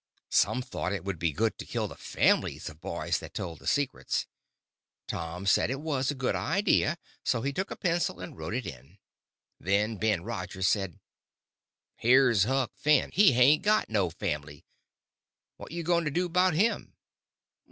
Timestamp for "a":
6.09-6.15, 7.69-7.75